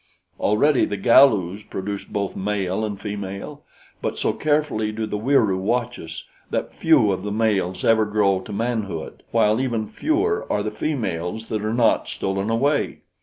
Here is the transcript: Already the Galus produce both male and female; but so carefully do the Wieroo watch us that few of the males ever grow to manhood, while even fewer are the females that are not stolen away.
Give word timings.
Already 0.39 0.83
the 0.85 0.97
Galus 0.97 1.61
produce 1.61 2.05
both 2.05 2.35
male 2.35 2.83
and 2.83 2.99
female; 2.99 3.61
but 4.01 4.17
so 4.17 4.33
carefully 4.33 4.91
do 4.91 5.05
the 5.05 5.15
Wieroo 5.19 5.59
watch 5.59 5.99
us 5.99 6.23
that 6.49 6.73
few 6.73 7.11
of 7.11 7.21
the 7.21 7.31
males 7.31 7.85
ever 7.85 8.05
grow 8.07 8.39
to 8.39 8.51
manhood, 8.51 9.21
while 9.29 9.61
even 9.61 9.85
fewer 9.85 10.51
are 10.51 10.63
the 10.63 10.71
females 10.71 11.49
that 11.49 11.63
are 11.63 11.71
not 11.71 12.07
stolen 12.07 12.49
away. 12.49 13.01